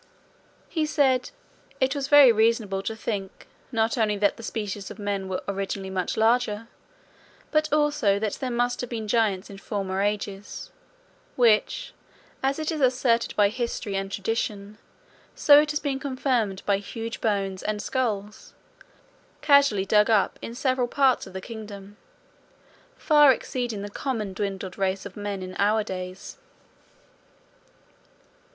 [0.67, 1.29] He said
[1.79, 5.91] "it was very reasonable to think, not only that the species of men were originally
[5.91, 6.69] much larger,
[7.51, 10.71] but also that there must have been giants in former ages;
[11.35, 11.93] which,
[12.41, 14.79] as it is asserted by history and tradition,
[15.35, 18.55] so it has been confirmed by huge bones and skulls,
[19.43, 21.95] casually dug up in several parts of the kingdom,
[22.97, 26.39] far exceeding the common dwindled race of men in our days."